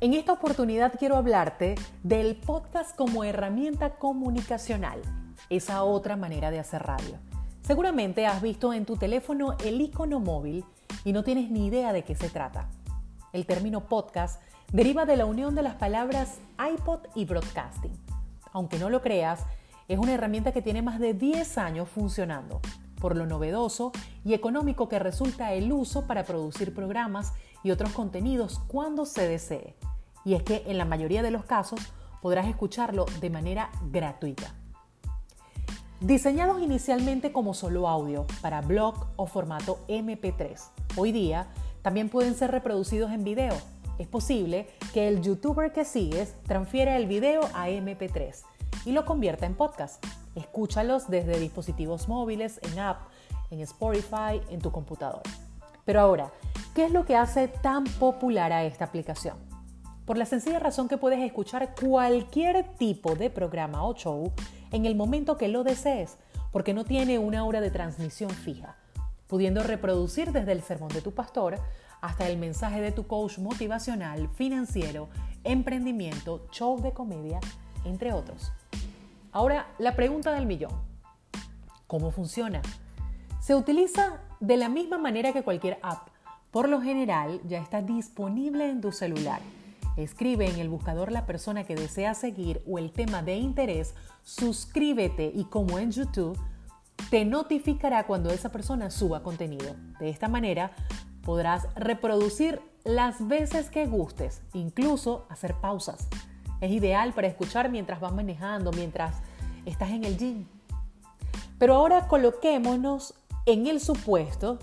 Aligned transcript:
En 0.00 0.14
esta 0.14 0.32
oportunidad 0.32 0.92
quiero 0.96 1.16
hablarte 1.16 1.74
del 2.04 2.36
podcast 2.36 2.94
como 2.94 3.24
herramienta 3.24 3.96
comunicacional, 3.96 5.02
esa 5.50 5.82
otra 5.82 6.14
manera 6.14 6.52
de 6.52 6.60
hacer 6.60 6.84
radio. 6.84 7.18
Seguramente 7.62 8.24
has 8.24 8.40
visto 8.40 8.72
en 8.72 8.86
tu 8.86 8.96
teléfono 8.96 9.56
el 9.64 9.80
icono 9.80 10.20
móvil 10.20 10.64
y 11.04 11.12
no 11.12 11.24
tienes 11.24 11.50
ni 11.50 11.66
idea 11.66 11.92
de 11.92 12.04
qué 12.04 12.14
se 12.14 12.30
trata. 12.30 12.68
El 13.32 13.44
término 13.44 13.88
podcast 13.88 14.40
deriva 14.72 15.04
de 15.04 15.16
la 15.16 15.26
unión 15.26 15.56
de 15.56 15.64
las 15.64 15.74
palabras 15.74 16.38
iPod 16.74 17.00
y 17.16 17.24
broadcasting. 17.24 17.98
Aunque 18.52 18.78
no 18.78 18.90
lo 18.90 19.02
creas, 19.02 19.46
es 19.88 19.98
una 19.98 20.14
herramienta 20.14 20.52
que 20.52 20.62
tiene 20.62 20.80
más 20.80 21.00
de 21.00 21.12
10 21.12 21.58
años 21.58 21.88
funcionando, 21.88 22.60
por 23.00 23.16
lo 23.16 23.26
novedoso 23.26 23.90
y 24.24 24.34
económico 24.34 24.88
que 24.88 25.00
resulta 25.00 25.54
el 25.54 25.72
uso 25.72 26.06
para 26.06 26.22
producir 26.22 26.72
programas 26.72 27.32
y 27.64 27.72
otros 27.72 27.90
contenidos 27.90 28.60
cuando 28.68 29.04
se 29.04 29.26
desee 29.26 29.74
y 30.28 30.34
es 30.34 30.42
que 30.42 30.62
en 30.66 30.76
la 30.76 30.84
mayoría 30.84 31.22
de 31.22 31.30
los 31.30 31.46
casos 31.46 31.80
podrás 32.20 32.48
escucharlo 32.48 33.06
de 33.22 33.30
manera 33.30 33.70
gratuita. 33.90 34.52
Diseñados 36.00 36.60
inicialmente 36.60 37.32
como 37.32 37.54
solo 37.54 37.88
audio 37.88 38.26
para 38.42 38.60
blog 38.60 39.06
o 39.16 39.26
formato 39.26 39.78
MP3, 39.88 40.60
hoy 40.96 41.12
día 41.12 41.46
también 41.80 42.10
pueden 42.10 42.34
ser 42.34 42.50
reproducidos 42.50 43.10
en 43.10 43.24
video. 43.24 43.54
Es 43.98 44.06
posible 44.06 44.68
que 44.92 45.08
el 45.08 45.22
youtuber 45.22 45.72
que 45.72 45.86
sigues 45.86 46.34
transfiera 46.42 46.98
el 46.98 47.06
video 47.06 47.40
a 47.54 47.70
MP3 47.70 48.42
y 48.84 48.92
lo 48.92 49.06
convierta 49.06 49.46
en 49.46 49.54
podcast. 49.54 50.04
Escúchalos 50.34 51.08
desde 51.08 51.40
dispositivos 51.40 52.06
móviles, 52.06 52.60
en 52.70 52.78
app, 52.80 53.08
en 53.50 53.60
Spotify, 53.60 54.42
en 54.50 54.60
tu 54.60 54.70
computador. 54.72 55.22
Pero 55.86 56.02
ahora, 56.02 56.30
¿qué 56.74 56.84
es 56.84 56.92
lo 56.92 57.06
que 57.06 57.16
hace 57.16 57.48
tan 57.48 57.84
popular 57.84 58.52
a 58.52 58.64
esta 58.64 58.84
aplicación? 58.84 59.47
Por 60.08 60.16
la 60.16 60.24
sencilla 60.24 60.58
razón 60.58 60.88
que 60.88 60.96
puedes 60.96 61.20
escuchar 61.20 61.74
cualquier 61.78 62.66
tipo 62.78 63.14
de 63.14 63.28
programa 63.28 63.84
o 63.84 63.94
show 63.94 64.32
en 64.72 64.86
el 64.86 64.96
momento 64.96 65.36
que 65.36 65.48
lo 65.48 65.64
desees, 65.64 66.16
porque 66.50 66.72
no 66.72 66.86
tiene 66.86 67.18
una 67.18 67.44
hora 67.44 67.60
de 67.60 67.70
transmisión 67.70 68.30
fija, 68.30 68.78
pudiendo 69.26 69.62
reproducir 69.62 70.32
desde 70.32 70.52
el 70.52 70.62
sermón 70.62 70.88
de 70.88 71.02
tu 71.02 71.12
pastor 71.12 71.56
hasta 72.00 72.26
el 72.26 72.38
mensaje 72.38 72.80
de 72.80 72.90
tu 72.90 73.06
coach 73.06 73.36
motivacional, 73.36 74.30
financiero, 74.30 75.10
emprendimiento, 75.44 76.46
show 76.52 76.80
de 76.80 76.92
comedia, 76.92 77.38
entre 77.84 78.14
otros. 78.14 78.50
Ahora, 79.30 79.66
la 79.78 79.94
pregunta 79.94 80.32
del 80.32 80.46
millón. 80.46 80.72
¿Cómo 81.86 82.12
funciona? 82.12 82.62
Se 83.42 83.54
utiliza 83.54 84.22
de 84.40 84.56
la 84.56 84.70
misma 84.70 84.96
manera 84.96 85.34
que 85.34 85.42
cualquier 85.42 85.78
app. 85.82 86.08
Por 86.50 86.70
lo 86.70 86.80
general, 86.80 87.42
ya 87.44 87.58
está 87.58 87.82
disponible 87.82 88.70
en 88.70 88.80
tu 88.80 88.90
celular 88.90 89.42
Escribe 89.98 90.48
en 90.48 90.60
el 90.60 90.68
buscador 90.68 91.10
la 91.10 91.26
persona 91.26 91.64
que 91.64 91.74
desea 91.74 92.14
seguir 92.14 92.62
o 92.68 92.78
el 92.78 92.92
tema 92.92 93.20
de 93.20 93.34
interés, 93.34 93.96
suscríbete 94.22 95.32
y 95.34 95.46
como 95.46 95.80
en 95.80 95.90
YouTube, 95.90 96.38
te 97.10 97.24
notificará 97.24 98.06
cuando 98.06 98.30
esa 98.30 98.52
persona 98.52 98.92
suba 98.92 99.24
contenido. 99.24 99.74
De 99.98 100.08
esta 100.08 100.28
manera 100.28 100.70
podrás 101.24 101.66
reproducir 101.74 102.60
las 102.84 103.26
veces 103.26 103.70
que 103.70 103.86
gustes, 103.86 104.40
incluso 104.52 105.26
hacer 105.30 105.54
pausas. 105.54 106.06
Es 106.60 106.70
ideal 106.70 107.12
para 107.12 107.26
escuchar 107.26 107.68
mientras 107.68 107.98
vas 107.98 108.12
manejando, 108.12 108.70
mientras 108.70 109.16
estás 109.64 109.90
en 109.90 110.04
el 110.04 110.16
gym. 110.16 110.46
Pero 111.58 111.74
ahora 111.74 112.06
coloquémonos 112.06 113.14
en 113.46 113.66
el 113.66 113.80
supuesto 113.80 114.60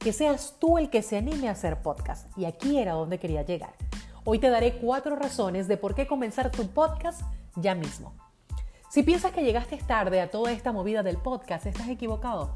que 0.00 0.12
seas 0.12 0.56
tú 0.58 0.78
el 0.78 0.90
que 0.90 1.02
se 1.02 1.16
anime 1.16 1.48
a 1.48 1.52
hacer 1.52 1.80
podcast. 1.80 2.26
Y 2.36 2.44
aquí 2.44 2.78
era 2.78 2.94
donde 2.94 3.20
quería 3.20 3.42
llegar. 3.42 3.83
Hoy 4.26 4.38
te 4.38 4.48
daré 4.48 4.78
cuatro 4.78 5.16
razones 5.16 5.68
de 5.68 5.76
por 5.76 5.94
qué 5.94 6.06
comenzar 6.06 6.50
tu 6.50 6.66
podcast 6.68 7.20
ya 7.56 7.74
mismo. 7.74 8.14
Si 8.88 9.02
piensas 9.02 9.32
que 9.32 9.44
llegaste 9.44 9.76
tarde 9.76 10.22
a 10.22 10.30
toda 10.30 10.50
esta 10.50 10.72
movida 10.72 11.02
del 11.02 11.18
podcast, 11.18 11.66
estás 11.66 11.88
equivocado. 11.88 12.54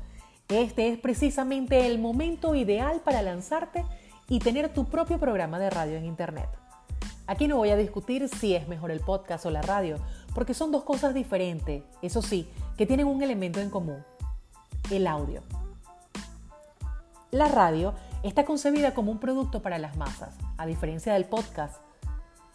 Este 0.49 0.89
es 0.89 0.99
precisamente 0.99 1.85
el 1.85 1.99
momento 1.99 2.55
ideal 2.55 3.03
para 3.05 3.21
lanzarte 3.21 3.85
y 4.31 4.39
tener 4.39 4.73
tu 4.73 4.87
propio 4.87 5.19
programa 5.19 5.59
de 5.59 5.69
radio 5.69 5.99
en 5.99 6.07
Internet. 6.07 6.49
Aquí 7.27 7.49
no 7.49 7.59
voy 7.59 7.69
a 7.69 7.77
discutir 7.77 8.27
si 8.31 8.55
es 8.55 8.67
mejor 8.67 8.91
el 8.91 9.01
podcast 9.01 9.45
o 9.45 9.51
la 9.51 9.61
radio, 9.61 9.97
porque 10.35 10.55
son 10.55 10.73
dos 10.73 10.85
cosas 10.85 11.13
diferentes, 11.13 11.83
eso 12.01 12.23
sí, 12.23 12.49
que 12.79 12.87
tienen 12.87 13.07
un 13.07 13.23
elemento 13.23 13.61
en 13.61 13.69
común, 13.69 14.03
el 14.91 15.07
audio. 15.07 15.43
La 17.31 17.49
radio 17.49 17.93
está 18.23 18.47
concebida 18.47 18.95
como 18.95 19.13
un 19.13 19.19
producto 19.19 19.61
para 19.61 19.77
las 19.77 19.97
masas, 19.99 20.35
a 20.59 20.67
diferencia 20.67 21.15
del 21.15 21.25
podcast, 21.25 21.81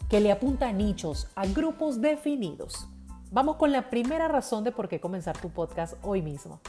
que 0.08 0.20
le 0.20 0.30
apunta 0.30 0.68
a 0.68 0.72
nichos, 0.72 1.28
a 1.34 1.46
grupos 1.46 2.00
definidos. 2.00 2.86
Vamos 3.32 3.56
con 3.56 3.72
la 3.72 3.90
primera 3.90 4.28
razón 4.28 4.62
de 4.62 4.70
por 4.70 4.88
qué 4.88 5.00
comenzar 5.00 5.36
tu 5.38 5.50
podcast 5.50 5.94
hoy 6.02 6.22
mismo. 6.22 6.60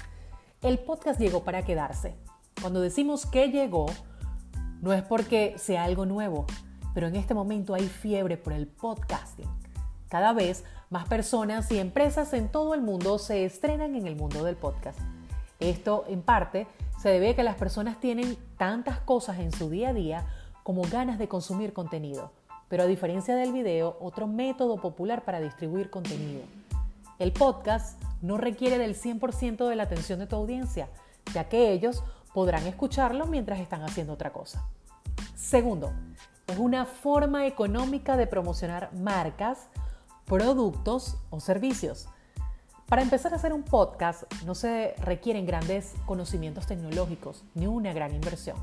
El 0.61 0.79
podcast 0.79 1.19
llegó 1.19 1.43
para 1.43 1.63
quedarse. 1.63 2.15
Cuando 2.59 2.81
decimos 2.81 3.25
que 3.25 3.49
llegó, 3.51 3.85
no 4.81 4.93
es 4.93 5.03
porque 5.03 5.55
sea 5.57 5.83
algo 5.83 6.05
nuevo, 6.05 6.45
pero 6.93 7.07
en 7.07 7.17
este 7.17 7.33
momento 7.33 7.75
hay 7.75 7.87
fiebre 7.87 8.37
por 8.37 8.53
el 8.53 8.67
podcasting. 8.67 9.49
Cada 10.07 10.31
vez 10.31 10.63
más 10.89 11.07
personas 11.07 11.69
y 11.71 11.79
empresas 11.79 12.33
en 12.33 12.49
todo 12.49 12.73
el 12.73 12.81
mundo 12.81 13.19
se 13.19 13.43
estrenan 13.43 13.95
en 13.95 14.07
el 14.07 14.15
mundo 14.15 14.43
del 14.43 14.55
podcast. 14.55 14.97
Esto, 15.59 16.05
en 16.07 16.21
parte, 16.21 16.67
se 16.99 17.09
debe 17.09 17.31
a 17.31 17.35
que 17.35 17.43
las 17.43 17.55
personas 17.55 17.99
tienen 17.99 18.37
tantas 18.57 18.99
cosas 18.99 19.39
en 19.39 19.51
su 19.51 19.69
día 19.69 19.89
a 19.89 19.93
día 19.93 20.25
como 20.65 20.81
ganas 20.81 21.19
de 21.19 21.27
consumir 21.27 21.73
contenido. 21.73 22.31
Pero 22.69 22.81
a 22.81 22.87
diferencia 22.87 23.35
del 23.35 23.53
video, 23.53 23.97
otro 24.01 24.25
método 24.25 24.77
popular 24.77 25.23
para 25.23 25.39
distribuir 25.39 25.91
contenido. 25.91 26.41
El 27.19 27.33
podcast 27.33 28.01
no 28.23 28.37
requiere 28.37 28.79
del 28.79 28.95
100% 28.99 29.69
de 29.69 29.75
la 29.75 29.83
atención 29.83 30.17
de 30.17 30.25
tu 30.25 30.35
audiencia, 30.35 30.89
ya 31.35 31.47
que 31.49 31.71
ellos 31.71 32.03
podrán 32.33 32.65
escucharlo 32.65 33.27
mientras 33.27 33.59
están 33.59 33.83
haciendo 33.83 34.13
otra 34.13 34.33
cosa. 34.33 34.67
Segundo, 35.35 35.91
es 36.47 36.57
una 36.57 36.85
forma 36.85 37.45
económica 37.45 38.17
de 38.17 38.25
promocionar 38.25 38.91
marcas, 38.91 39.67
productos 40.25 41.17
o 41.29 41.39
servicios. 41.41 42.07
Para 42.87 43.03
empezar 43.03 43.33
a 43.33 43.35
hacer 43.35 43.53
un 43.53 43.61
podcast 43.61 44.23
no 44.45 44.55
se 44.55 44.95
requieren 44.97 45.45
grandes 45.45 45.93
conocimientos 46.07 46.65
tecnológicos 46.65 47.43
ni 47.53 47.67
una 47.67 47.93
gran 47.93 48.15
inversión. 48.15 48.57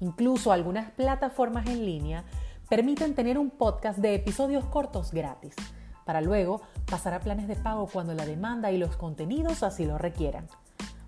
Incluso 0.00 0.52
algunas 0.52 0.90
plataformas 0.92 1.66
en 1.66 1.84
línea 1.84 2.24
permiten 2.68 3.14
tener 3.14 3.38
un 3.38 3.50
podcast 3.50 3.98
de 3.98 4.14
episodios 4.14 4.64
cortos 4.66 5.12
gratis, 5.12 5.54
para 6.04 6.20
luego 6.20 6.62
pasar 6.90 7.14
a 7.14 7.20
planes 7.20 7.48
de 7.48 7.56
pago 7.56 7.86
cuando 7.86 8.14
la 8.14 8.26
demanda 8.26 8.70
y 8.72 8.78
los 8.78 8.96
contenidos 8.96 9.62
así 9.62 9.84
lo 9.84 9.98
requieran. 9.98 10.48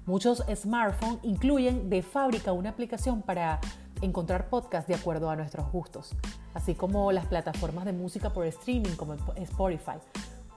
Muchos 0.07 0.45
smartphones 0.55 1.21
incluyen 1.23 1.89
de 1.89 2.03
fábrica 2.03 2.53
una 2.53 2.71
aplicación 2.71 3.23
para 3.23 3.61
encontrar 4.01 4.49
podcasts 4.49 4.89
de 4.89 4.95
acuerdo 4.95 5.31
a 5.31 5.37
nuestros 5.37 5.71
gustos, 5.71 6.15
así 6.55 6.75
como 6.75 7.13
las 7.13 7.27
plataformas 7.27 7.85
de 7.85 7.93
música 7.93 8.33
por 8.33 8.47
streaming 8.47 8.97
como 8.97 9.15
Spotify 9.37 9.99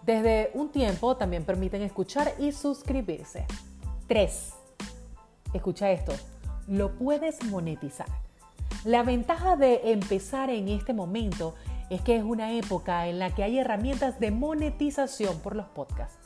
desde 0.06 0.52
un 0.54 0.70
tiempo 0.70 1.16
también 1.16 1.46
permiten 1.46 1.82
escuchar 1.82 2.34
y 2.38 2.52
suscribirse. 2.52 3.46
3. 4.08 4.54
Escucha 5.54 5.92
esto, 5.92 6.12
lo 6.68 6.96
puedes 6.96 7.44
monetizar. 7.46 8.08
La 8.84 9.04
ventaja 9.04 9.56
de 9.56 9.92
empezar 9.92 10.50
en 10.50 10.68
este 10.68 10.94
momento 10.94 11.56
es 11.90 12.02
que 12.02 12.16
es 12.16 12.24
una 12.24 12.52
época 12.54 13.08
en 13.08 13.20
la 13.20 13.34
que 13.34 13.44
hay 13.44 13.60
herramientas 13.60 14.20
de 14.20 14.32
monetización 14.32 15.40
por 15.40 15.56
los 15.56 15.68
podcasts, 15.68 16.18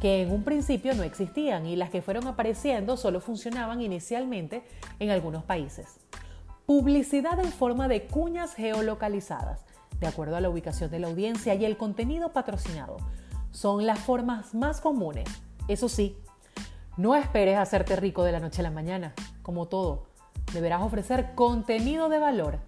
que 0.00 0.22
en 0.22 0.32
un 0.32 0.44
principio 0.44 0.94
no 0.94 1.02
existían 1.02 1.66
y 1.66 1.76
las 1.76 1.90
que 1.90 2.02
fueron 2.02 2.26
apareciendo 2.26 2.96
solo 2.96 3.20
funcionaban 3.20 3.80
inicialmente 3.80 4.62
en 4.98 5.10
algunos 5.10 5.44
países. 5.44 5.98
Publicidad 6.66 7.40
en 7.40 7.50
forma 7.50 7.88
de 7.88 8.06
cuñas 8.06 8.54
geolocalizadas 8.54 9.64
de 10.00 10.06
acuerdo 10.06 10.36
a 10.36 10.40
la 10.40 10.48
ubicación 10.48 10.90
de 10.90 10.98
la 10.98 11.08
audiencia 11.08 11.54
y 11.54 11.64
el 11.64 11.76
contenido 11.76 12.32
patrocinado. 12.32 12.96
Son 13.52 13.86
las 13.86 13.98
formas 13.98 14.54
más 14.54 14.80
comunes. 14.80 15.28
Eso 15.68 15.88
sí, 15.88 16.16
no 16.96 17.14
esperes 17.14 17.58
hacerte 17.58 17.96
rico 17.96 18.24
de 18.24 18.32
la 18.32 18.40
noche 18.40 18.60
a 18.60 18.64
la 18.64 18.70
mañana. 18.70 19.14
Como 19.42 19.66
todo, 19.66 20.06
deberás 20.52 20.82
ofrecer 20.82 21.34
contenido 21.34 22.08
de 22.08 22.18
valor, 22.18 22.58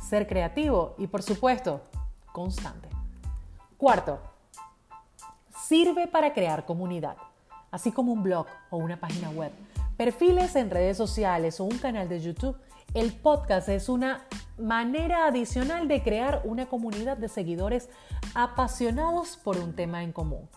ser 0.00 0.26
creativo 0.26 0.94
y, 0.98 1.06
por 1.06 1.22
supuesto, 1.22 1.82
constante. 2.32 2.88
Cuarto, 3.76 4.20
sirve 5.56 6.06
para 6.06 6.32
crear 6.32 6.64
comunidad, 6.64 7.16
así 7.70 7.92
como 7.92 8.12
un 8.12 8.22
blog 8.22 8.46
o 8.70 8.76
una 8.76 8.98
página 8.98 9.30
web, 9.30 9.52
perfiles 9.96 10.56
en 10.56 10.70
redes 10.70 10.96
sociales 10.96 11.60
o 11.60 11.64
un 11.64 11.78
canal 11.78 12.08
de 12.08 12.20
YouTube. 12.20 12.56
El 12.94 13.12
podcast 13.12 13.68
es 13.68 13.88
una 13.88 14.24
manera 14.58 15.26
adicional 15.26 15.88
de 15.88 16.02
crear 16.02 16.42
una 16.44 16.66
comunidad 16.66 17.16
de 17.16 17.28
seguidores 17.28 17.88
apasionados 18.34 19.36
por 19.36 19.58
un 19.58 19.74
tema 19.74 20.02
en 20.02 20.12
común. 20.12 20.48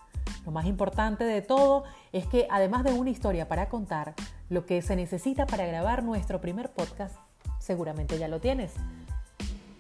Lo 0.46 0.52
más 0.52 0.66
importante 0.66 1.24
de 1.24 1.42
todo 1.42 1.84
es 2.12 2.26
que 2.28 2.48
además 2.50 2.84
de 2.84 2.94
una 2.94 3.10
historia 3.10 3.48
para 3.48 3.70
contar, 3.70 4.16
lo 4.50 4.66
que 4.66 4.82
se 4.82 4.96
necesita 4.96 5.46
para 5.46 5.66
grabar 5.66 6.04
nuestro 6.04 6.42
primer 6.42 6.72
podcast 6.72 7.16
seguramente 7.60 8.18
ya 8.18 8.28
lo 8.28 8.42
tienes. 8.42 8.74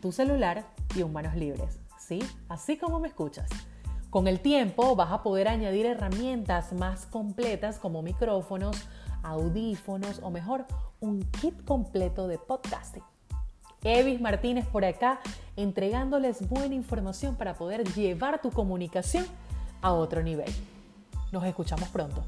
tu 0.02 0.12
celular 0.12 0.66
y 0.96 1.04
un 1.04 1.14
manos 1.14 1.36
libres, 1.36 1.80
¿sí? 2.00 2.24
Así 2.50 2.76
como 2.76 3.00
me 3.00 3.08
escuchas. 3.08 3.48
Con 4.10 4.28
el 4.28 4.40
tiempo 4.40 4.96
vas 4.96 5.12
a 5.12 5.22
poder 5.22 5.48
añadir 5.48 5.86
herramientas 5.86 6.74
más 6.74 7.06
completas 7.06 7.78
como 7.78 8.02
micrófonos, 8.02 8.76
audífonos 9.22 10.20
o 10.24 10.32
mejor, 10.32 10.66
un 11.00 11.22
kit 11.22 11.64
completo 11.66 12.28
de 12.28 12.40
podcasting. 12.40 13.04
Evis 13.84 14.20
Martínez 14.20 14.66
por 14.66 14.86
acá 14.86 15.20
entregándoles 15.56 16.48
buena 16.50 16.74
información 16.74 17.36
para 17.36 17.54
poder 17.54 17.84
llevar 17.94 18.42
tu 18.42 18.52
comunicación 18.52 19.26
a 19.82 19.94
otro 19.94 20.22
nivel. 20.24 20.52
Nos 21.32 21.44
escuchamos 21.46 21.90
pronto. 21.90 22.24